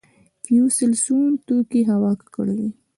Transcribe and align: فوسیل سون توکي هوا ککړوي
فوسیل 0.43 0.93
سون 1.05 1.31
توکي 1.45 1.81
هوا 1.91 2.11
ککړوي 2.21 2.69